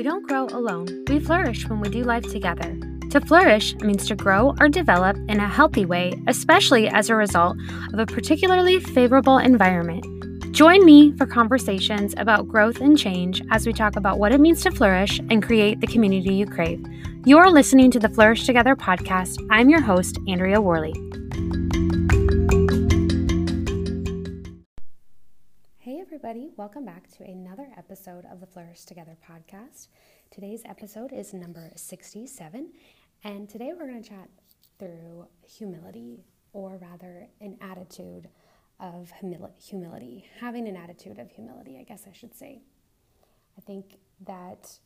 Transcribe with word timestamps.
we 0.00 0.04
don't 0.04 0.26
grow 0.26 0.46
alone. 0.46 0.86
We 1.08 1.20
flourish 1.20 1.68
when 1.68 1.78
we 1.80 1.90
do 1.90 2.02
life 2.04 2.22
together. 2.22 2.74
To 3.10 3.20
flourish 3.20 3.74
means 3.80 4.08
to 4.08 4.16
grow 4.16 4.54
or 4.58 4.66
develop 4.66 5.18
in 5.28 5.38
a 5.40 5.46
healthy 5.46 5.84
way, 5.84 6.14
especially 6.26 6.88
as 6.88 7.10
a 7.10 7.14
result 7.14 7.58
of 7.92 7.98
a 7.98 8.06
particularly 8.06 8.80
favorable 8.80 9.36
environment. 9.36 10.06
Join 10.54 10.86
me 10.86 11.14
for 11.18 11.26
conversations 11.26 12.14
about 12.16 12.48
growth 12.48 12.80
and 12.80 12.96
change 12.96 13.42
as 13.50 13.66
we 13.66 13.74
talk 13.74 13.94
about 13.94 14.18
what 14.18 14.32
it 14.32 14.40
means 14.40 14.62
to 14.62 14.70
flourish 14.70 15.18
and 15.28 15.42
create 15.42 15.82
the 15.82 15.86
community 15.86 16.32
you 16.32 16.46
crave. 16.46 16.82
You're 17.26 17.50
listening 17.50 17.90
to 17.90 17.98
the 17.98 18.08
Flourish 18.08 18.46
Together 18.46 18.74
podcast. 18.74 19.46
I'm 19.50 19.68
your 19.68 19.82
host, 19.82 20.18
Andrea 20.26 20.62
Worley. 20.62 20.94
Everybody, 26.22 26.50
welcome 26.58 26.84
back 26.84 27.08
to 27.08 27.24
another 27.24 27.66
episode 27.78 28.26
of 28.30 28.40
the 28.40 28.46
Flourish 28.46 28.84
Together 28.84 29.16
podcast. 29.26 29.88
Today's 30.30 30.60
episode 30.66 31.14
is 31.14 31.32
number 31.32 31.72
67, 31.74 32.72
and 33.24 33.48
today 33.48 33.72
we're 33.74 33.86
going 33.86 34.02
to 34.02 34.08
chat 34.10 34.28
through 34.78 35.26
humility, 35.48 36.26
or 36.52 36.76
rather, 36.76 37.26
an 37.40 37.56
attitude 37.62 38.28
of 38.80 39.10
humility, 39.58 40.26
having 40.38 40.68
an 40.68 40.76
attitude 40.76 41.18
of 41.18 41.30
humility, 41.30 41.78
I 41.80 41.84
guess 41.84 42.04
I 42.06 42.12
should 42.12 42.34
say. 42.34 42.60
I 43.56 43.62
think 43.62 43.96
that 44.26 44.78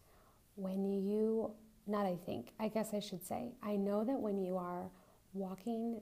when 0.55 0.85
you, 0.85 1.51
not 1.89 2.07
I 2.07 2.15
think, 2.15 2.53
I 2.61 2.69
guess 2.69 2.95
I 2.95 3.01
should 3.01 3.27
say, 3.27 3.55
I 3.61 3.75
know 3.75 4.05
that 4.05 4.21
when 4.21 4.39
you 4.39 4.57
are 4.57 4.89
walking 5.33 6.01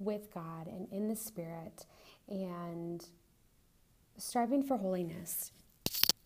with 0.00 0.34
God 0.34 0.66
and 0.66 0.88
in 0.90 1.06
the 1.06 1.14
Spirit 1.14 1.86
and 2.28 3.04
striving 4.20 4.62
for 4.62 4.76
holiness, 4.76 5.52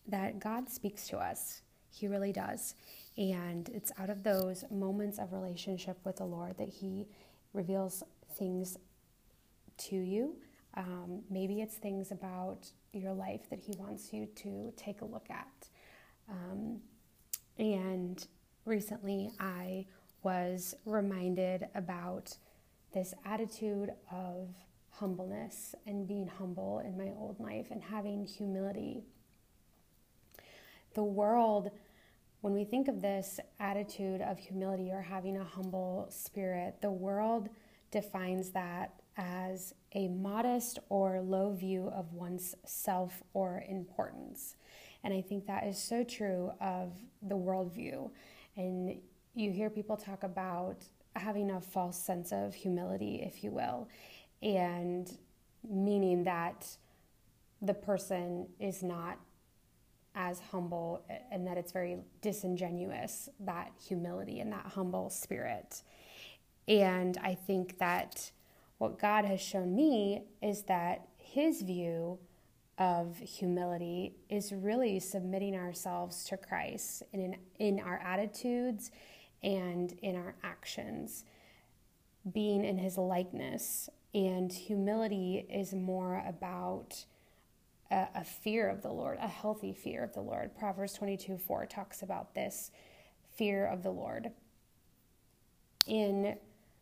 that 0.07 0.39
God 0.39 0.69
speaks 0.69 1.07
to 1.07 1.17
us. 1.17 1.61
He 1.91 2.07
really 2.07 2.31
does. 2.31 2.75
And 3.17 3.69
it's 3.69 3.91
out 3.97 4.09
of 4.09 4.23
those 4.23 4.65
moments 4.69 5.17
of 5.17 5.31
relationship 5.31 5.97
with 6.03 6.17
the 6.17 6.25
Lord 6.25 6.57
that 6.57 6.69
He 6.69 7.07
reveals 7.53 8.03
things 8.37 8.77
to 9.77 9.95
you. 9.95 10.35
Um, 10.75 11.21
maybe 11.29 11.61
it's 11.61 11.75
things 11.75 12.11
about 12.11 12.67
your 12.91 13.13
life 13.13 13.49
that 13.49 13.59
He 13.59 13.73
wants 13.77 14.11
you 14.11 14.27
to 14.35 14.73
take 14.75 15.01
a 15.01 15.05
look 15.05 15.27
at. 15.29 15.69
Um, 16.29 16.81
and 17.57 18.25
recently 18.65 19.31
I 19.39 19.85
was 20.23 20.75
reminded 20.85 21.67
about 21.75 22.35
this 22.93 23.13
attitude 23.23 23.91
of 24.11 24.49
humbleness 24.99 25.75
and 25.85 26.07
being 26.07 26.27
humble 26.27 26.79
in 26.79 26.97
my 26.97 27.11
old 27.17 27.39
life 27.39 27.67
and 27.71 27.83
having 27.83 28.25
humility. 28.25 29.03
The 30.93 31.03
world 31.03 31.71
when 32.45 32.53
we 32.53 32.63
think 32.63 32.87
of 32.87 33.01
this 33.01 33.39
attitude 33.59 34.21
of 34.21 34.37
humility 34.37 34.91
or 34.91 35.01
having 35.01 35.35
a 35.35 35.43
humble 35.43 36.05
spirit, 36.11 36.75
the 36.79 36.91
world 36.91 37.49
defines 37.89 38.51
that 38.51 39.01
as 39.17 39.73
a 39.93 40.07
modest 40.09 40.77
or 40.89 41.21
low 41.21 41.53
view 41.53 41.89
of 41.89 42.13
one's 42.13 42.53
self 42.63 43.23
or 43.33 43.63
importance. 43.67 44.57
And 45.03 45.11
I 45.11 45.21
think 45.21 45.47
that 45.47 45.65
is 45.65 45.81
so 45.81 46.03
true 46.03 46.51
of 46.61 46.93
the 47.23 47.35
worldview. 47.35 48.11
And 48.57 48.95
you 49.33 49.51
hear 49.51 49.71
people 49.71 49.97
talk 49.97 50.21
about 50.21 50.83
having 51.15 51.49
a 51.49 51.59
false 51.59 51.97
sense 51.97 52.31
of 52.31 52.53
humility, 52.53 53.23
if 53.25 53.43
you 53.43 53.49
will, 53.49 53.87
and 54.41 55.17
meaning 55.67 56.23
that 56.23 56.67
the 57.61 57.73
person 57.73 58.47
is 58.59 58.83
not 58.83 59.19
as 60.13 60.39
humble 60.39 61.05
and 61.31 61.45
that 61.45 61.57
it's 61.57 61.71
very 61.71 61.97
disingenuous, 62.21 63.29
that 63.39 63.71
humility 63.87 64.39
and 64.39 64.51
that 64.51 64.65
humble 64.65 65.09
spirit. 65.09 65.83
And 66.67 67.17
I 67.21 67.35
think 67.35 67.77
that 67.79 68.31
what 68.77 68.99
God 68.99 69.25
has 69.25 69.41
shown 69.41 69.75
me 69.75 70.23
is 70.41 70.63
that 70.63 71.07
his 71.17 71.61
view 71.61 72.19
of 72.77 73.17
humility 73.17 74.15
is 74.29 74.51
really 74.51 74.99
submitting 74.99 75.55
ourselves 75.55 76.25
to 76.25 76.37
Christ 76.37 77.03
in, 77.13 77.35
in 77.59 77.79
our 77.79 77.99
attitudes 78.03 78.91
and 79.43 79.93
in 80.01 80.15
our 80.15 80.35
actions, 80.43 81.23
being 82.33 82.65
in 82.65 82.77
his 82.77 82.97
likeness. 82.97 83.89
And 84.15 84.51
humility 84.51 85.45
is 85.49 85.73
more 85.73 86.23
about 86.25 87.03
a, 87.91 88.07
a 88.15 88.23
fear 88.23 88.69
of 88.69 88.81
the 88.81 88.91
Lord, 88.91 89.17
a 89.21 89.27
healthy 89.27 89.73
fear 89.73 90.05
of 90.05 90.13
the 90.13 90.21
Lord. 90.21 90.57
Proverbs 90.57 90.93
22 90.93 91.37
4 91.37 91.65
talks 91.65 92.01
about 92.01 92.33
this 92.33 92.71
fear 93.35 93.67
of 93.67 93.83
the 93.83 93.91
Lord. 93.91 94.31
In 95.85 96.37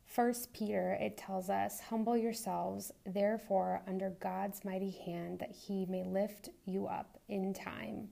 First 0.05 0.53
Peter, 0.53 0.95
it 1.01 1.17
tells 1.17 1.49
us, 1.49 1.79
Humble 1.79 2.15
yourselves, 2.15 2.91
therefore, 3.03 3.81
under 3.87 4.11
God's 4.11 4.63
mighty 4.63 4.91
hand, 4.91 5.39
that 5.39 5.51
he 5.51 5.87
may 5.87 6.03
lift 6.03 6.49
you 6.65 6.85
up 6.85 7.17
in 7.27 7.51
time. 7.51 8.09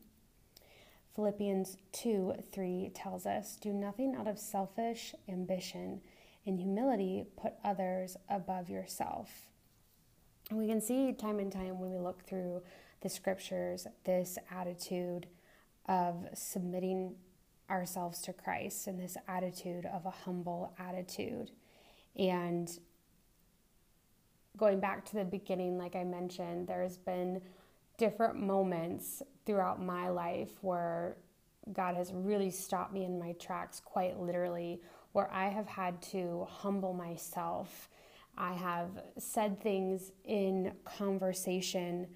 Philippians 1.16 1.78
2 1.92 2.38
3 2.52 2.92
tells 2.96 3.28
us, 3.28 3.56
Do 3.56 3.72
nothing 3.72 4.16
out 4.16 4.28
of 4.28 4.40
selfish 4.40 5.14
ambition. 5.30 6.02
In 6.46 6.57
humility, 6.57 7.25
put 7.38 7.53
others 7.63 8.18
above 8.29 8.69
yourself. 8.69 9.29
We 10.52 10.68
can 10.68 10.81
see 10.81 11.13
time 11.13 11.40
and 11.40 11.52
time 11.52 11.79
when 11.79 11.91
we 11.91 11.97
look 11.97 12.25
through 12.25 12.62
the 13.02 13.09
scriptures 13.09 13.88
this 14.03 14.38
attitude 14.50 15.28
of 15.88 16.28
submitting 16.34 17.16
ourselves 17.69 18.22
to 18.22 18.34
Christ 18.34 18.88
and 18.88 19.00
this 19.00 19.18
attitude 19.28 19.85
of 19.85 20.06
a 20.06 20.12
humble 20.12 20.74
attitude. 20.78 21.52
And 22.18 22.69
going 24.58 24.79
back 24.79 25.06
to 25.06 25.16
the 25.16 25.23
beginning, 25.23 25.78
like 25.78 25.96
I 25.96 26.03
mentioned, 26.03 26.68
there's 26.68 26.97
been 26.97 27.41
different 27.97 28.35
moments 28.35 29.22
throughout 29.46 29.81
my 29.81 30.09
life 30.09 30.50
where 30.62 31.18
God 31.72 31.96
has 31.96 32.12
really 32.13 32.50
stopped 32.50 32.94
me 32.94 33.06
in 33.06 33.19
my 33.19 33.34
tracks, 33.34 33.79
quite 33.79 34.19
literally, 34.19 34.81
where 35.11 35.31
I 35.31 35.49
have 35.49 35.67
had 35.67 36.01
to 36.03 36.47
humble 36.49 36.94
myself 36.94 37.89
I 38.38 38.53
have 38.53 38.89
said 39.17 39.61
things 39.61 40.11
in 40.23 40.73
conversation 40.83 42.07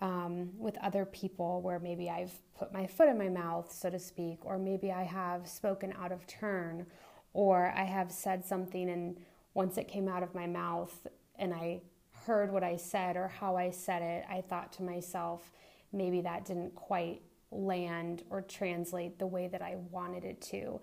um, 0.00 0.50
with 0.58 0.76
other 0.78 1.04
people 1.04 1.60
where 1.62 1.78
maybe 1.78 2.10
I've 2.10 2.32
put 2.58 2.72
my 2.72 2.86
foot 2.86 3.08
in 3.08 3.18
my 3.18 3.28
mouth, 3.28 3.72
so 3.72 3.88
to 3.90 3.98
speak, 3.98 4.44
or 4.44 4.58
maybe 4.58 4.90
I 4.90 5.04
have 5.04 5.46
spoken 5.46 5.92
out 5.98 6.10
of 6.10 6.26
turn, 6.26 6.86
or 7.32 7.72
I 7.76 7.84
have 7.84 8.10
said 8.10 8.44
something 8.44 8.90
and 8.90 9.16
once 9.54 9.76
it 9.76 9.86
came 9.86 10.08
out 10.08 10.22
of 10.22 10.34
my 10.34 10.46
mouth 10.46 11.06
and 11.36 11.52
I 11.52 11.82
heard 12.26 12.50
what 12.50 12.64
I 12.64 12.76
said 12.76 13.16
or 13.16 13.28
how 13.28 13.56
I 13.56 13.70
said 13.70 14.02
it, 14.02 14.24
I 14.28 14.40
thought 14.40 14.72
to 14.74 14.82
myself, 14.82 15.52
maybe 15.92 16.22
that 16.22 16.44
didn't 16.46 16.74
quite 16.74 17.22
land 17.50 18.24
or 18.30 18.40
translate 18.40 19.18
the 19.18 19.26
way 19.26 19.46
that 19.48 19.60
I 19.60 19.76
wanted 19.90 20.24
it 20.24 20.40
to. 20.52 20.80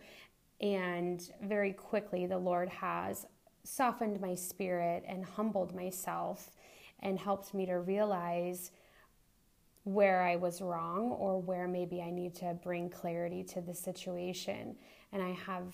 And 0.62 1.22
very 1.42 1.74
quickly, 1.74 2.26
the 2.26 2.38
Lord 2.38 2.70
has 2.70 3.26
softened 3.64 4.20
my 4.20 4.36
spirit 4.36 5.04
and 5.08 5.24
humbled 5.24 5.74
myself 5.76 6.52
and 7.02 7.18
helped 7.18 7.54
me 7.54 7.66
to 7.66 7.80
realize 7.80 8.72
where 9.84 10.22
I 10.22 10.36
was 10.36 10.62
wrong 10.62 11.12
or 11.12 11.42
where 11.42 11.68
maybe 11.68 12.02
I 12.02 12.12
need 12.12 12.36
to 12.36 12.58
bring 12.62 12.90
clarity 12.90 13.44
to 13.46 13.62
the 13.62 13.74
situation. 13.74 14.76
And 15.12 15.24
I 15.24 15.32
have 15.32 15.74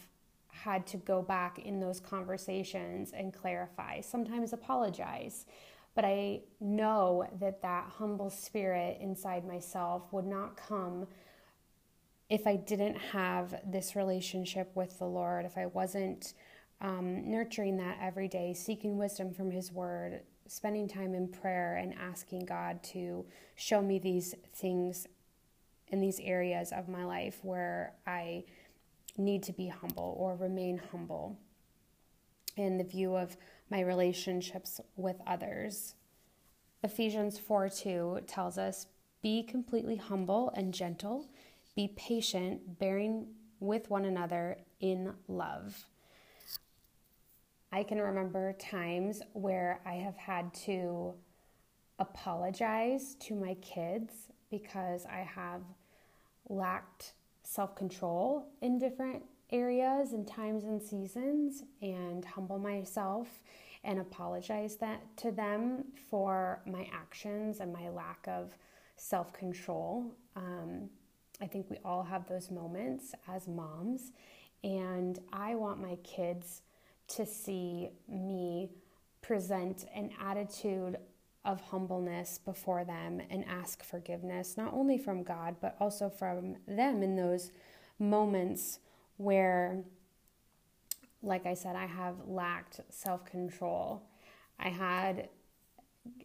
had 0.50 0.88
to 0.88 0.97
go 0.97 1.22
back 1.22 1.59
in 1.59 1.79
those 1.79 2.00
conversations 2.00 3.12
and 3.12 3.34
clarify, 3.34 4.02
sometimes 4.02 4.53
apologize. 4.53 5.46
But 5.96 6.06
I 6.06 6.41
know 6.59 7.25
that 7.40 7.62
that 7.62 7.90
humble 7.97 8.29
spirit 8.29 8.97
inside 9.02 9.46
myself 9.46 10.03
would 10.11 10.26
not 10.26 10.55
come 10.55 11.08
if 12.29 12.47
I 12.47 12.55
didn't 12.55 12.95
have 12.95 13.53
this 13.66 13.95
relationship 13.95 14.72
with 14.75 14.97
the 14.97 15.05
Lord, 15.05 15.45
if 15.45 15.57
I 15.57 15.67
wasn't 15.67 16.33
um, 16.81 17.29
nurturing 17.29 17.77
that 17.77 17.97
every 18.01 18.27
day, 18.27 18.53
seeking 18.53 18.97
wisdom 18.97 19.33
from 19.33 19.51
His 19.51 19.72
Word, 19.72 20.22
spending 20.47 20.87
time 20.87 21.13
in 21.13 21.27
prayer, 21.27 21.77
and 21.77 21.93
asking 21.99 22.45
God 22.45 22.81
to 22.83 23.25
show 23.55 23.81
me 23.81 23.99
these 23.99 24.35
things 24.53 25.07
in 25.89 26.01
these 26.01 26.19
areas 26.19 26.72
of 26.72 26.89
my 26.89 27.05
life 27.05 27.39
where 27.43 27.93
I 28.07 28.43
need 29.17 29.43
to 29.43 29.53
be 29.53 29.67
humble 29.67 30.16
or 30.17 30.35
remain 30.35 30.81
humble 30.91 31.37
in 32.57 32.78
the 32.78 32.83
view 32.83 33.16
of 33.16 33.37
my 33.69 33.81
relationships 33.81 34.79
with 34.95 35.17
others. 35.28 35.95
Ephesians 36.83 37.37
4 37.39 37.69
2 37.69 38.21
tells 38.28 38.57
us, 38.57 38.87
Be 39.21 39.43
completely 39.43 39.95
humble 39.95 40.51
and 40.55 40.73
gentle, 40.73 41.28
be 41.75 41.93
patient, 41.95 42.79
bearing 42.79 43.27
with 43.59 43.89
one 43.89 44.05
another 44.05 44.57
in 44.79 45.13
love. 45.27 45.85
I 47.72 47.83
can 47.83 47.99
remember 47.99 48.53
times 48.53 49.22
where 49.33 49.81
I 49.85 49.95
have 49.95 50.16
had 50.16 50.53
to 50.66 51.13
apologize 51.99 53.16
to 53.16 53.35
my 53.35 53.55
kids 53.55 54.13
because 54.49 55.05
I 55.05 55.19
have 55.19 55.61
lacked 56.47 57.13
self 57.43 57.75
control 57.75 58.47
in 58.61 58.79
different 58.79 59.23
areas 59.51 60.13
and 60.13 60.28
times 60.28 60.63
and 60.63 60.81
seasons 60.81 61.63
and 61.81 62.23
humble 62.23 62.59
myself 62.59 63.28
and 63.83 63.99
apologize 63.99 64.78
that 64.78 65.01
to 65.17 65.31
them 65.31 65.85
for 66.09 66.61
my 66.66 66.89
actions 66.93 67.59
and 67.59 67.71
my 67.71 67.89
lack 67.89 68.25
of 68.28 68.57
self 68.95 69.33
control. 69.33 70.05
Um, 70.35 70.89
I 71.41 71.47
think 71.47 71.70
we 71.70 71.78
all 71.84 72.03
have 72.03 72.28
those 72.28 72.49
moments 72.49 73.14
as 73.28 73.47
moms, 73.47 74.11
and 74.64 75.20
I 75.34 75.55
want 75.55 75.82
my 75.82 75.96
kids 75.97 76.61
to 77.09 77.26
see 77.26 77.90
me 78.08 78.70
present 79.22 79.85
an 79.93 80.11
attitude 80.22 80.97
of 81.43 81.61
humbleness 81.61 82.40
before 82.43 82.84
them 82.84 83.22
and 83.29 83.46
ask 83.46 83.84
forgiveness, 83.84 84.58
not 84.58 84.73
only 84.73 84.97
from 84.97 85.23
God, 85.23 85.58
but 85.61 85.76
also 85.79 86.09
from 86.09 86.55
them 86.67 87.03
in 87.03 87.16
those 87.16 87.52
moments 87.99 88.79
where, 89.17 89.84
like 91.22 91.46
I 91.46 91.53
said, 91.53 91.76
I 91.76 91.85
have 91.85 92.16
lacked 92.28 92.79
self 92.90 93.26
control. 93.26 94.03
I 94.59 94.70
had 94.70 95.29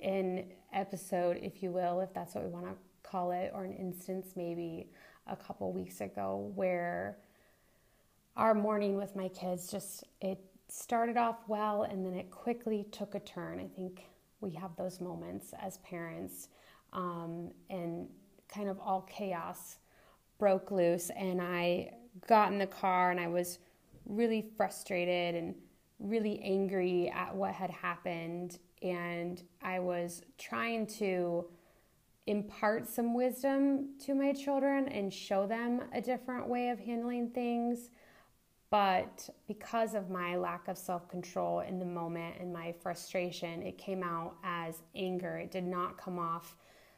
an 0.03 0.47
episode, 0.73 1.39
if 1.43 1.63
you 1.63 1.71
will, 1.71 2.01
if 2.01 2.13
that's 2.15 2.35
what 2.35 2.45
we 2.45 2.51
want 2.51 2.67
to 2.67 2.75
call 3.03 3.33
it, 3.33 3.51
or 3.55 3.65
an 3.65 3.73
instance 3.73 4.33
maybe 4.37 4.91
a 5.27 5.37
couple 5.37 5.73
weeks 5.73 6.01
ago 6.01 6.53
where 6.55 7.19
our 8.37 8.55
morning 8.55 8.97
with 8.97 9.15
my 9.17 9.29
kids 9.29 9.71
just 9.71 10.05
it 10.21 10.39
started 10.69 11.17
off 11.17 11.37
well 11.49 11.83
and 11.83 12.07
then 12.07 12.15
it 12.15 12.31
quickly 12.31 12.87
took 12.93 13.15
a 13.15 13.21
turn. 13.21 13.59
I 13.59 13.67
think 13.75 14.03
we 14.41 14.51
have 14.53 14.75
those 14.77 15.01
moments 15.01 15.53
as 15.61 15.79
parents, 15.79 16.49
um, 16.93 17.51
and 17.69 18.09
kind 18.49 18.69
of 18.69 18.79
all 18.81 19.03
chaos 19.03 19.79
broke 20.39 20.71
loose. 20.71 21.11
And 21.11 21.41
I 21.41 21.91
got 22.27 22.53
in 22.53 22.59
the 22.59 22.67
car 22.67 23.11
and 23.11 23.21
I 23.21 23.29
was 23.29 23.59
really 24.07 24.51
frustrated 24.57 25.35
and 25.35 25.55
really 26.01 26.41
angry 26.43 27.11
at 27.15 27.35
what 27.35 27.53
had 27.53 27.71
happened. 27.71 28.59
And 28.83 29.43
I 29.63 29.79
was 29.79 30.23
trying 30.39 30.87
to 30.99 31.47
impart 32.27 32.89
some 32.89 33.15
wisdom 33.15 33.99
to 33.99 34.15
my 34.15 34.33
children 34.33 34.89
and 34.89 35.13
show 35.13 35.47
them 35.47 35.83
a 35.93 36.01
different 36.01 36.49
way 36.49 36.71
of 36.71 36.79
handling 36.79 37.31
things. 37.31 37.91
But 38.71 39.29
because 39.49 39.95
of 39.95 40.11
my 40.11 40.37
lack 40.37 40.69
of 40.69 40.79
self 40.79 41.09
control 41.09 41.61
in 41.61 41.79
the 41.79 41.85
moment 41.85 42.37
and 42.41 42.53
my 42.53 42.73
frustration, 42.81 43.63
it 43.63 43.79
came 43.79 44.03
out 44.03 44.37
as 44.45 44.83
anger. 44.95 45.39
It 45.39 45.51
did 45.51 45.65
not 45.65 45.99
come 45.99 46.19
off 46.19 46.57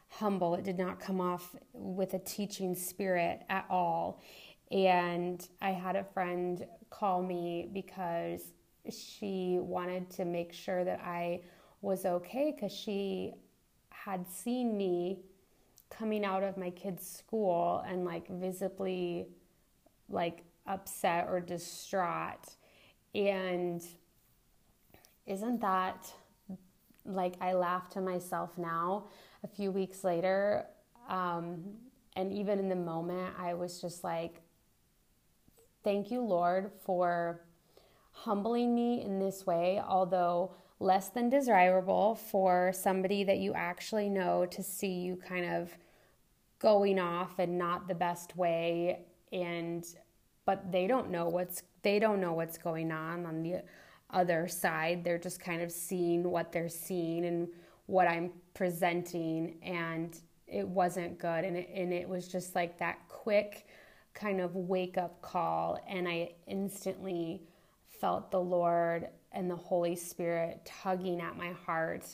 humble, 0.08 0.54
it 0.54 0.64
did 0.64 0.78
not 0.78 1.00
come 1.00 1.20
off 1.20 1.56
with 1.72 2.12
a 2.12 2.18
teaching 2.18 2.74
spirit 2.74 3.42
at 3.48 3.64
all. 3.70 4.20
And 4.70 5.46
I 5.62 5.70
had 5.70 5.96
a 5.96 6.04
friend 6.04 6.66
call 6.90 7.22
me 7.22 7.68
because 7.72 8.42
she 8.90 9.58
wanted 9.60 10.10
to 10.10 10.24
make 10.24 10.52
sure 10.52 10.84
that 10.84 11.00
I 11.00 11.42
was 11.80 12.04
okay 12.04 12.52
because 12.54 12.72
she 12.72 13.32
had 13.90 14.26
seen 14.28 14.76
me 14.76 15.20
coming 15.90 16.24
out 16.24 16.42
of 16.42 16.56
my 16.56 16.70
kid's 16.70 17.06
school 17.06 17.84
and 17.86 18.04
like 18.04 18.28
visibly 18.28 19.26
like 20.08 20.44
upset 20.66 21.26
or 21.28 21.40
distraught. 21.40 22.56
And 23.14 23.82
isn't 25.26 25.60
that 25.60 26.12
like 27.04 27.34
I 27.40 27.52
laugh 27.52 27.88
to 27.90 28.00
myself 28.00 28.56
now 28.56 29.04
a 29.44 29.48
few 29.48 29.70
weeks 29.70 30.04
later? 30.04 30.66
Um, 31.08 31.62
and 32.16 32.32
even 32.32 32.58
in 32.58 32.68
the 32.68 32.76
moment, 32.76 33.34
I 33.38 33.54
was 33.54 33.80
just 33.80 34.04
like, 34.04 34.40
thank 35.82 36.10
you, 36.10 36.20
Lord, 36.20 36.70
for 36.84 37.40
humbling 38.12 38.74
me 38.74 39.02
in 39.02 39.18
this 39.18 39.46
way, 39.46 39.80
although 39.86 40.54
less 40.78 41.08
than 41.08 41.28
desirable 41.28 42.14
for 42.14 42.72
somebody 42.74 43.24
that 43.24 43.38
you 43.38 43.52
actually 43.54 44.08
know 44.08 44.46
to 44.46 44.62
see 44.62 44.94
you 45.00 45.16
kind 45.16 45.44
of 45.44 45.76
going 46.58 46.98
off 46.98 47.38
and 47.38 47.58
not 47.58 47.88
the 47.88 47.94
best 47.94 48.36
way 48.36 49.00
and 49.32 49.96
but 50.44 50.70
they 50.72 50.86
don't 50.86 51.10
know 51.10 51.28
what's 51.28 51.62
they 51.82 51.98
don't 51.98 52.20
know 52.20 52.32
what's 52.32 52.58
going 52.58 52.92
on 52.92 53.26
on 53.26 53.42
the 53.42 53.62
other 54.10 54.46
side. 54.46 55.02
They're 55.04 55.18
just 55.18 55.40
kind 55.40 55.62
of 55.62 55.72
seeing 55.72 56.22
what 56.22 56.52
they're 56.52 56.68
seeing 56.68 57.24
and 57.24 57.48
what 57.86 58.06
I'm 58.06 58.30
presenting, 58.54 59.56
and 59.62 60.16
it 60.46 60.66
wasn't 60.66 61.18
good. 61.18 61.44
And 61.44 61.56
it, 61.56 61.70
and 61.74 61.92
it 61.92 62.08
was 62.08 62.28
just 62.28 62.54
like 62.54 62.78
that 62.78 62.98
quick 63.08 63.66
kind 64.14 64.40
of 64.40 64.54
wake 64.54 64.98
up 64.98 65.22
call, 65.22 65.82
and 65.88 66.06
I 66.06 66.34
instantly 66.46 67.42
felt 68.02 68.32
the 68.32 68.40
Lord 68.40 69.08
and 69.30 69.48
the 69.48 69.56
Holy 69.56 69.96
Spirit 69.96 70.60
tugging 70.82 71.22
at 71.22 71.38
my 71.38 71.52
heart. 71.52 72.04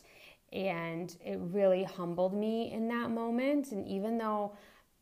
And 0.53 1.17
it 1.25 1.39
really 1.41 1.83
humbled 1.83 2.35
me 2.35 2.71
in 2.73 2.89
that 2.89 3.11
moment. 3.11 3.73
And 3.73 3.89
even 3.89 4.19
though 4.19 4.57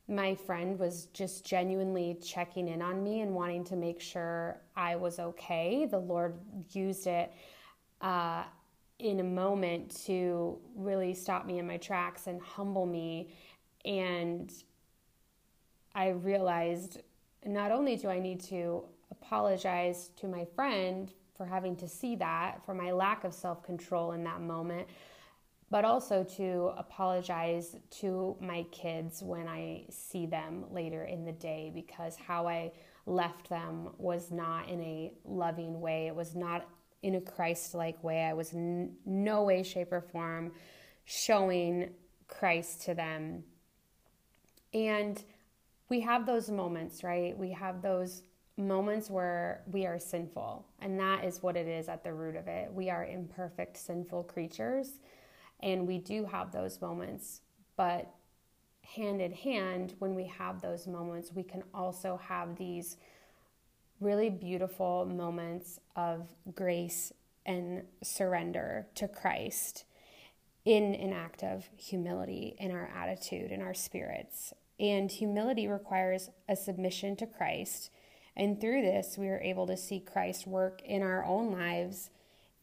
my 0.09 0.35
friend 0.35 0.79
was 0.79 1.07
just 1.07 1.45
genuinely 1.45 2.17
checking 2.23 2.69
in 2.69 2.81
on 2.81 3.03
me 3.03 3.23
and 3.23 3.35
wanting 3.35 3.65
to 3.65 3.77
make 3.77 4.01
sure 4.01 4.61
I 4.77 4.95
was 4.95 5.19
okay. 5.19 5.87
The 5.91 5.99
Lord 5.99 6.39
used 6.71 7.09
it 7.09 7.33
uh, 8.01 8.45
in 9.01 9.19
a 9.19 9.25
moment 9.25 10.05
to 10.07 10.59
really 10.77 11.13
stop 11.13 11.45
me 11.45 11.59
in 11.59 11.67
my 11.67 11.77
tracks 11.77 12.29
and 12.29 12.41
humble 12.41 12.87
me. 12.87 13.35
And 13.85 14.53
I 15.95 16.11
realized 16.11 17.01
not 17.45 17.73
only 17.73 17.97
do 17.97 18.09
I 18.09 18.21
need 18.21 18.41
to 18.45 18.85
apologize 19.21 20.11
to 20.17 20.29
my 20.29 20.45
friend 20.55 21.13
for 21.37 21.47
having 21.47 21.77
to 21.77 21.89
see 21.89 22.17
that, 22.17 22.65
for 22.65 22.75
my 22.75 22.93
lack 22.93 23.25
of 23.25 23.35
self 23.35 23.63
control 23.63 24.13
in 24.13 24.25
that 24.25 24.41
moment, 24.41 24.89
but 25.71 25.85
also 25.85 26.25
to 26.37 26.73
apologize 26.77 27.77
to 27.91 28.37
my 28.41 28.65
kids 28.73 29.23
when 29.23 29.49
I 29.49 29.85
see 29.91 30.27
them 30.27 30.65
later 30.71 31.05
in 31.05 31.25
the 31.25 31.33
day 31.33 31.71
because 31.75 32.17
how 32.17 32.47
I 32.47 32.73
left 33.05 33.49
them 33.49 33.91
was 33.99 34.31
not 34.31 34.69
in 34.69 34.81
a 34.83 35.13
loving 35.25 35.81
way. 35.81 36.07
It 36.07 36.15
was 36.15 36.35
not 36.35 36.67
in 37.03 37.17
a 37.17 37.21
Christ 37.21 37.75
like 37.75 38.03
way. 38.03 38.25
I 38.25 38.33
was 38.33 38.53
in 38.53 38.95
no 39.05 39.43
way, 39.43 39.63
shape, 39.63 39.93
or 39.93 40.01
form 40.01 40.53
showing 41.05 41.91
Christ 42.29 42.83
to 42.83 42.95
them. 42.95 43.45
And 44.75 45.23
we 45.89 46.01
have 46.01 46.27
those 46.27 46.51
moments, 46.51 47.05
right? 47.05 47.37
We 47.37 47.53
have 47.53 47.83
those 47.83 48.23
moments 48.57 49.11
where 49.11 49.63
we 49.71 49.87
are 49.87 49.99
sinful, 49.99 50.67
and 50.81 50.99
that 50.99 51.25
is 51.25 51.43
what 51.43 51.57
it 51.57 51.67
is 51.67 51.89
at 51.89 52.03
the 52.03 52.13
root 52.13 52.37
of 52.37 52.49
it. 52.49 52.73
We 52.73 52.91
are 52.91 53.05
imperfect, 53.05 53.77
sinful 53.77 54.25
creatures 54.25 55.01
and 55.61 55.87
we 55.87 55.99
do 55.99 56.25
have 56.25 56.53
those 56.53 56.81
moments, 56.81 57.41
but 57.77 58.13
hand 58.83 59.21
in 59.21 59.33
hand, 59.33 59.95
when 59.99 60.15
we 60.15 60.25
have 60.25 60.61
those 60.61 60.87
moments, 60.87 61.33
we 61.35 61.43
can 61.43 61.63
also 61.75 62.21
have 62.23 62.57
these 62.57 62.97
really 64.01 64.31
beautiful 64.31 65.07
moments 65.07 65.81
of 65.97 66.29
grace 66.55 67.13
and 67.47 67.83
surrender 68.03 68.87
to 68.95 69.09
Christ 69.09 69.85
in 70.65 70.95
an 70.95 71.13
act 71.13 71.43
of 71.43 71.69
humility 71.77 72.57
in 72.59 72.71
our 72.71 72.91
attitude, 72.95 73.51
in 73.51 73.63
our 73.63 73.75
spirits. 73.75 74.53
And 74.79 75.11
humility 75.11 75.69
requires 75.69 76.29
a 76.49 76.57
submission 76.57 77.17
to 77.17 77.27
Christ. 77.27 77.91
And 78.37 78.61
through 78.61 78.83
this, 78.83 79.17
we 79.17 79.29
are 79.29 79.41
able 79.41 79.67
to 79.67 79.77
see 79.77 80.01
Christ 80.01 80.47
work 80.47 80.83
in 80.83 81.03
our 81.03 81.25
own 81.25 81.53
lives 81.53 82.11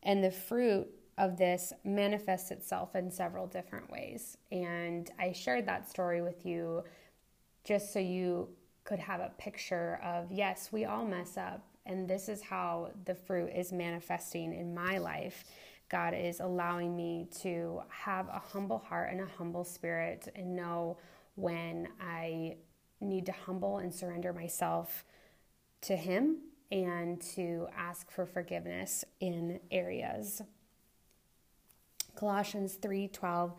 and 0.04 0.24
the 0.24 0.32
fruit 0.32 0.88
of 1.18 1.38
this 1.38 1.74
manifests 1.84 2.52
itself 2.52 2.96
in 2.96 3.10
several 3.10 3.48
different 3.48 3.90
ways. 3.90 4.38
And 4.52 5.10
I 5.20 5.32
shared 5.32 5.66
that 5.68 5.90
story 5.90 6.22
with 6.22 6.46
you 6.46 6.84
just 7.64 7.94
so 7.94 8.00
you 8.00 8.50
could 8.84 9.00
have 9.00 9.22
a 9.22 9.32
picture 9.38 10.00
of 10.04 10.32
yes, 10.32 10.70
we 10.72 10.86
all 10.86 11.06
mess 11.06 11.38
up, 11.38 11.66
and 11.86 12.08
this 12.08 12.28
is 12.28 12.42
how 12.42 12.92
the 13.06 13.16
fruit 13.16 13.52
is 13.56 13.72
manifesting 13.72 14.54
in 14.54 14.74
my 14.74 14.98
life. 14.98 15.46
God 15.90 16.14
is 16.14 16.40
allowing 16.40 16.96
me 16.96 17.28
to 17.42 17.82
have 17.90 18.28
a 18.28 18.40
humble 18.40 18.80
heart 18.80 19.12
and 19.12 19.22
a 19.22 19.28
humble 19.38 19.64
spirit 19.64 20.28
and 20.36 20.56
know 20.56 20.98
when 21.36 21.88
I 22.02 22.58
need 23.00 23.26
to 23.28 23.32
humble 23.32 23.78
and 23.78 23.94
surrender 23.94 24.34
myself 24.34 25.06
to 25.84 25.96
Him 25.96 26.40
and 26.72 27.22
to 27.36 27.68
ask 27.76 28.12
for 28.12 28.26
forgiveness 28.26 29.06
in 29.20 29.60
areas 29.72 30.42
Colossians 32.16 32.76
3:12 32.76 33.56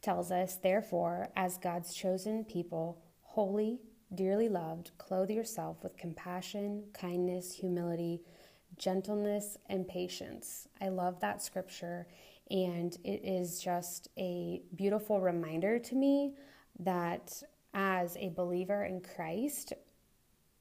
tells 0.00 0.30
us, 0.30 0.56
"Therefore, 0.56 1.30
as 1.36 1.58
God's 1.58 1.94
chosen 1.94 2.44
people, 2.44 3.02
holy, 3.20 3.80
dearly 4.14 4.48
loved, 4.48 4.96
clothe 4.96 5.30
yourself 5.30 5.82
with 5.82 5.96
compassion, 5.96 6.90
kindness, 6.92 7.52
humility, 7.52 8.22
gentleness, 8.76 9.58
and 9.66 9.86
patience." 9.86 10.68
I 10.80 10.88
love 10.88 11.20
that 11.20 11.42
scripture, 11.42 12.06
and 12.50 12.96
it 13.04 13.24
is 13.24 13.60
just 13.60 14.08
a 14.16 14.62
beautiful 14.74 15.20
reminder 15.20 15.78
to 15.78 15.94
me 15.94 16.34
that 16.78 17.42
as 17.74 18.16
a 18.16 18.30
believer 18.30 18.84
in 18.84 19.00
Christ, 19.00 19.74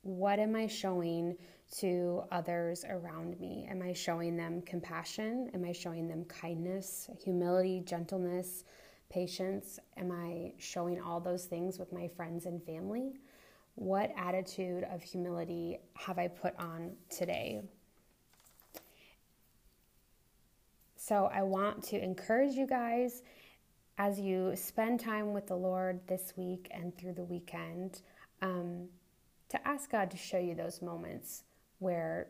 what 0.08 0.40
am 0.40 0.56
I 0.56 0.68
showing 0.68 1.36
to 1.80 2.24
others 2.32 2.86
around 2.88 3.38
me? 3.42 3.68
Am 3.70 3.82
I 3.82 3.92
showing 3.92 4.38
them 4.38 4.62
compassion? 4.62 5.52
Am 5.54 5.66
I 5.66 5.74
showing 5.74 6.08
them 6.08 6.24
kindness, 6.26 7.10
humility, 7.22 7.82
gentleness, 7.86 8.64
patience? 9.10 9.80
Am 9.98 10.12
I 10.12 10.54
showing 10.58 11.02
all 11.02 11.20
those 11.20 11.44
things 11.44 11.78
with 11.78 11.92
my 11.92 12.08
friends 12.08 12.46
and 12.46 12.64
family? 12.64 13.16
What 13.76 14.14
attitude 14.18 14.86
of 14.90 15.04
humility 15.04 15.80
have 15.96 16.18
I 16.18 16.30
put 16.30 16.58
on 16.58 16.94
today? 17.10 17.62
So 20.96 21.30
I 21.34 21.44
want 21.44 21.84
to 21.86 22.02
encourage 22.02 22.54
you 22.54 22.66
guys 22.66 23.24
as 23.98 24.20
you 24.22 24.56
spend 24.56 25.02
time 25.02 25.34
with 25.34 25.48
the 25.48 25.56
Lord 25.56 26.00
this 26.08 26.34
week 26.38 26.70
and 26.72 26.98
through 26.98 27.14
the 27.14 27.24
weekend 27.24 28.02
um, 28.42 28.88
to 29.50 29.68
ask 29.68 29.92
God 29.92 30.12
to 30.12 30.18
show 30.18 30.38
you 30.38 30.56
those 30.56 30.82
moments 30.82 31.44
where 31.80 32.28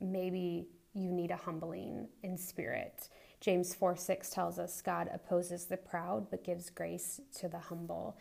maybe 0.00 0.68
you 0.94 1.12
need 1.12 1.30
a 1.30 1.36
humbling 1.36 2.08
in 2.22 2.36
spirit. 2.36 3.08
James 3.40 3.74
4 3.74 3.96
6 3.96 4.30
tells 4.30 4.58
us 4.58 4.82
God 4.82 5.08
opposes 5.12 5.66
the 5.66 5.76
proud 5.76 6.30
but 6.30 6.44
gives 6.44 6.70
grace 6.70 7.20
to 7.38 7.48
the 7.48 7.58
humble. 7.58 8.16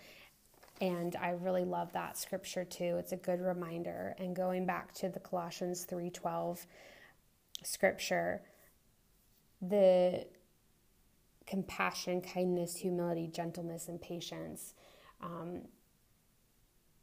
And 0.80 1.16
I 1.16 1.32
really 1.32 1.66
love 1.66 1.92
that 1.94 2.18
scripture 2.18 2.64
too. 2.64 2.98
It's 3.00 3.12
a 3.12 3.18
good 3.18 3.42
reminder. 3.42 4.16
And 4.20 4.36
going 4.36 4.66
back 4.66 4.94
to 4.96 5.10
the 5.10 5.20
Colossians 5.20 5.86
3:12 5.86 6.68
scripture, 7.64 8.44
the 9.60 10.28
compassion, 11.48 12.22
kindness, 12.22 12.76
humility, 12.76 13.28
gentleness, 13.28 13.88
and 13.88 14.00
patience. 14.00 14.76
Um, 15.22 15.64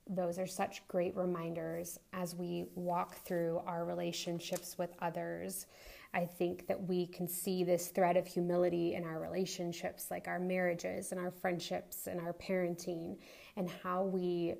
those 0.08 0.38
are 0.38 0.46
such 0.46 0.86
great 0.88 1.16
reminders 1.16 1.98
as 2.12 2.34
we 2.34 2.66
walk 2.74 3.14
through 3.24 3.62
our 3.66 3.84
relationships 3.84 4.76
with 4.76 4.94
others. 5.00 5.66
I 6.12 6.26
think 6.26 6.66
that 6.68 6.80
we 6.86 7.06
can 7.06 7.26
see 7.26 7.64
this 7.64 7.88
thread 7.88 8.16
of 8.16 8.26
humility 8.26 8.94
in 8.94 9.04
our 9.04 9.18
relationships, 9.18 10.10
like 10.10 10.28
our 10.28 10.38
marriages 10.38 11.10
and 11.10 11.20
our 11.20 11.30
friendships 11.30 12.06
and 12.06 12.20
our 12.20 12.32
parenting, 12.34 13.16
and 13.56 13.68
how 13.82 14.04
we 14.04 14.54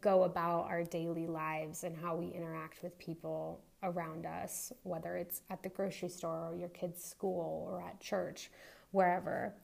go 0.00 0.24
about 0.24 0.64
our 0.64 0.84
daily 0.84 1.26
lives 1.26 1.84
and 1.84 1.96
how 1.96 2.14
we 2.16 2.28
interact 2.28 2.82
with 2.82 2.96
people 2.98 3.60
around 3.82 4.24
us, 4.26 4.72
whether 4.82 5.16
it's 5.16 5.42
at 5.50 5.62
the 5.62 5.68
grocery 5.68 6.08
store 6.08 6.50
or 6.52 6.56
your 6.56 6.68
kid's 6.68 7.02
school 7.02 7.68
or 7.70 7.82
at 7.82 8.00
church, 8.00 8.50
wherever. 8.92 9.54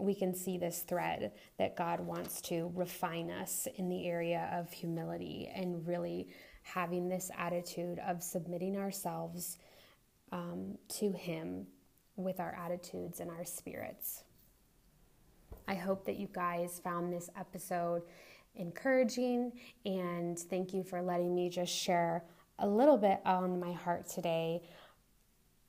We 0.00 0.14
can 0.14 0.34
see 0.34 0.58
this 0.58 0.80
thread 0.80 1.32
that 1.58 1.76
God 1.76 2.00
wants 2.00 2.40
to 2.42 2.72
refine 2.74 3.30
us 3.30 3.68
in 3.76 3.88
the 3.88 4.06
area 4.06 4.50
of 4.52 4.72
humility 4.72 5.50
and 5.54 5.86
really 5.86 6.28
having 6.62 7.08
this 7.08 7.30
attitude 7.36 7.98
of 8.06 8.22
submitting 8.22 8.76
ourselves 8.76 9.58
um, 10.32 10.78
to 10.88 11.12
Him 11.12 11.66
with 12.16 12.40
our 12.40 12.56
attitudes 12.64 13.20
and 13.20 13.30
our 13.30 13.44
spirits. 13.44 14.24
I 15.68 15.74
hope 15.74 16.04
that 16.06 16.16
you 16.16 16.28
guys 16.32 16.80
found 16.82 17.12
this 17.12 17.30
episode 17.38 18.02
encouraging 18.56 19.52
and 19.84 20.38
thank 20.38 20.74
you 20.74 20.82
for 20.82 21.00
letting 21.02 21.34
me 21.34 21.48
just 21.48 21.72
share 21.72 22.24
a 22.58 22.66
little 22.66 22.96
bit 22.96 23.20
on 23.24 23.60
my 23.60 23.72
heart 23.72 24.08
today. 24.08 24.62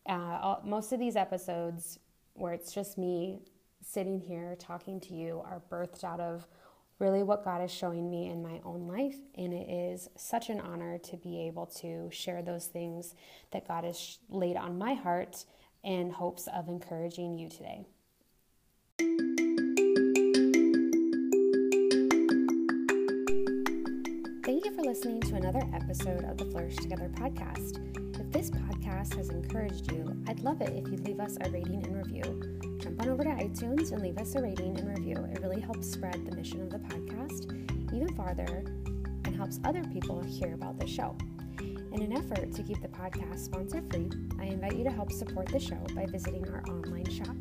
Uh, 0.08 0.40
all, 0.42 0.62
most 0.66 0.92
of 0.92 1.00
these 1.00 1.16
episodes, 1.16 2.00
where 2.34 2.54
it's 2.54 2.74
just 2.74 2.98
me 2.98 3.40
sitting 3.82 4.20
here 4.20 4.56
talking 4.60 5.00
to 5.02 5.14
you, 5.14 5.42
are 5.46 5.62
birthed 5.70 6.04
out 6.04 6.20
of 6.20 6.48
really 7.00 7.24
what 7.24 7.44
God 7.44 7.64
is 7.64 7.72
showing 7.72 8.10
me 8.10 8.30
in 8.30 8.44
my 8.44 8.62
own 8.64 8.88
life. 8.88 9.18
And 9.36 9.54
it 9.54 9.70
is 9.70 10.08
such 10.16 10.50
an 10.50 10.60
honor 10.60 10.98
to 11.00 11.18
be 11.18 11.42
able 11.42 11.66
to 11.82 12.10
share 12.12 12.42
those 12.42 12.68
things 12.68 13.16
that 13.52 13.68
God 13.68 13.84
has 13.84 14.20
laid 14.30 14.56
on 14.56 14.78
my 14.78 14.94
heart 14.94 15.46
in 15.84 16.12
hopes 16.12 16.48
of 16.54 16.68
encouraging 16.68 17.38
you 17.38 17.50
today. 17.50 17.86
Listening 24.92 25.22
to 25.22 25.36
another 25.36 25.66
episode 25.74 26.26
of 26.26 26.38
the 26.38 26.44
Flourish 26.44 26.76
Together 26.76 27.10
podcast. 27.16 27.80
If 28.20 28.30
this 28.30 28.52
podcast 28.52 29.16
has 29.16 29.30
encouraged 29.30 29.90
you, 29.90 30.14
I'd 30.28 30.42
love 30.42 30.60
it 30.60 30.70
if 30.76 30.92
you'd 30.92 31.08
leave 31.08 31.22
us 31.22 31.38
a 31.40 31.50
rating 31.50 31.86
and 31.86 31.96
review. 31.96 32.60
Jump 32.78 33.02
on 33.02 33.08
over 33.08 33.24
to 33.24 33.30
iTunes 33.30 33.94
and 33.94 34.02
leave 34.02 34.18
us 34.18 34.36
a 34.36 34.42
rating 34.42 34.78
and 34.78 34.90
review. 34.90 35.16
It 35.32 35.42
really 35.42 35.62
helps 35.62 35.90
spread 35.90 36.26
the 36.26 36.36
mission 36.36 36.62
of 36.62 36.70
the 36.70 36.80
podcast 36.80 37.54
even 37.94 38.14
farther 38.16 38.66
and 39.24 39.34
helps 39.34 39.62
other 39.64 39.82
people 39.86 40.22
hear 40.22 40.54
about 40.54 40.78
the 40.78 40.88
show. 40.88 41.16
In 41.60 42.02
an 42.02 42.12
effort 42.12 42.52
to 42.52 42.64
keep 42.64 42.82
the 42.82 42.90
podcast 42.90 43.40
sponsor 43.40 43.82
free, 43.90 44.10
I 44.42 44.46
invite 44.48 44.76
you 44.76 44.84
to 44.84 44.92
help 44.92 45.14
support 45.14 45.48
the 45.48 45.60
show 45.60 45.82
by 45.96 46.06
visiting 46.06 46.46
our 46.50 46.64
online 46.68 47.10
shop. 47.10 47.38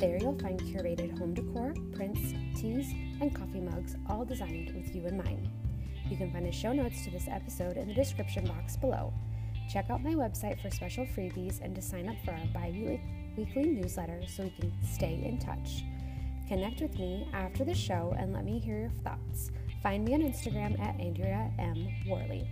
There 0.00 0.18
you'll 0.20 0.38
find 0.40 0.60
curated 0.60 1.16
home 1.16 1.34
decor, 1.34 1.72
prints, 1.94 2.34
teas, 2.60 2.92
and 3.20 3.32
coffee 3.32 3.60
mugs, 3.60 3.94
all 4.08 4.24
designed 4.24 4.74
with 4.74 4.92
you 4.92 5.06
in 5.06 5.16
mind. 5.16 5.48
You 6.10 6.16
can 6.16 6.32
find 6.32 6.44
the 6.44 6.52
show 6.52 6.72
notes 6.72 7.04
to 7.04 7.10
this 7.10 7.28
episode 7.28 7.76
in 7.76 7.86
the 7.86 7.94
description 7.94 8.44
box 8.44 8.76
below. 8.76 9.12
Check 9.72 9.88
out 9.90 10.02
my 10.02 10.14
website 10.14 10.60
for 10.60 10.68
special 10.68 11.06
freebies 11.06 11.60
and 11.60 11.72
to 11.76 11.80
sign 11.80 12.08
up 12.08 12.16
for 12.24 12.32
our 12.32 12.46
bi 12.52 13.00
weekly 13.36 13.62
newsletter 13.62 14.20
so 14.26 14.42
we 14.42 14.50
can 14.50 14.72
stay 14.84 15.22
in 15.24 15.38
touch. 15.38 15.84
Connect 16.48 16.80
with 16.80 16.98
me 16.98 17.28
after 17.32 17.64
the 17.64 17.74
show 17.74 18.12
and 18.18 18.32
let 18.32 18.44
me 18.44 18.58
hear 18.58 18.80
your 18.80 18.90
thoughts. 19.04 19.52
Find 19.84 20.04
me 20.04 20.14
on 20.14 20.22
Instagram 20.22 20.78
at 20.80 20.98
Andrea 20.98 21.52
M. 21.60 21.86
Ward. 22.08 22.44